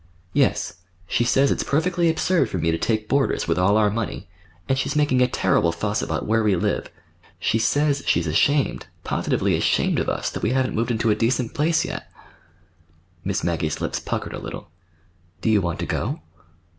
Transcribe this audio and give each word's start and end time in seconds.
"Yes. 0.33 0.77
She 1.07 1.23
says 1.23 1.51
it's 1.51 1.61
perfectly 1.61 2.09
absurd 2.09 2.49
for 2.49 2.57
me 2.57 2.71
to 2.71 2.77
take 2.79 3.07
boarders, 3.07 3.47
with 3.47 3.59
all 3.59 3.77
our 3.77 3.91
money; 3.91 4.27
and 4.67 4.75
she's 4.75 4.95
making 4.95 5.21
a 5.21 5.27
terrible 5.27 5.71
fuss 5.71 6.01
about 6.01 6.25
where 6.25 6.43
we 6.43 6.55
live. 6.55 6.89
She 7.39 7.59
says 7.59 8.01
she's 8.07 8.25
ashamed—positively 8.25 9.55
ashamed 9.55 9.99
of 9.99 10.09
us—that 10.09 10.41
we 10.41 10.53
haven't 10.53 10.73
moved 10.73 10.89
into 10.89 11.11
a 11.11 11.15
decent 11.15 11.53
place 11.53 11.85
yet." 11.85 12.11
Miss 13.23 13.43
Maggie's 13.43 13.79
lips 13.79 13.99
puckered 13.99 14.33
a 14.33 14.39
little. 14.41 14.71
"Do 15.41 15.51
you 15.51 15.61
want 15.61 15.77
to 15.81 15.85
go?" 15.85 16.19